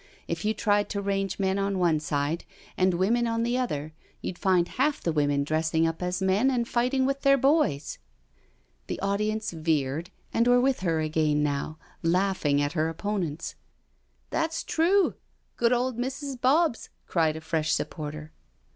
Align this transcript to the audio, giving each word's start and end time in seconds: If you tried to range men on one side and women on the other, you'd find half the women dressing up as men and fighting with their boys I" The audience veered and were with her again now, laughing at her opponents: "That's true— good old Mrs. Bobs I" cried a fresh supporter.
If 0.27 0.43
you 0.43 0.55
tried 0.55 0.89
to 0.89 0.99
range 0.99 1.37
men 1.37 1.59
on 1.59 1.77
one 1.77 1.99
side 1.99 2.43
and 2.75 2.95
women 2.95 3.27
on 3.27 3.43
the 3.43 3.55
other, 3.55 3.93
you'd 4.19 4.39
find 4.39 4.67
half 4.67 4.99
the 4.99 5.11
women 5.11 5.43
dressing 5.43 5.85
up 5.85 6.01
as 6.01 6.23
men 6.23 6.49
and 6.49 6.67
fighting 6.67 7.05
with 7.05 7.21
their 7.21 7.37
boys 7.37 7.99
I" 7.99 8.05
The 8.87 8.99
audience 9.01 9.51
veered 9.51 10.09
and 10.33 10.47
were 10.47 10.59
with 10.59 10.79
her 10.79 11.01
again 11.01 11.43
now, 11.43 11.77
laughing 12.01 12.59
at 12.63 12.73
her 12.73 12.89
opponents: 12.89 13.53
"That's 14.31 14.63
true— 14.63 15.13
good 15.55 15.71
old 15.71 15.99
Mrs. 15.99 16.41
Bobs 16.41 16.89
I" 16.89 17.11
cried 17.11 17.35
a 17.35 17.41
fresh 17.41 17.71
supporter. 17.71 18.31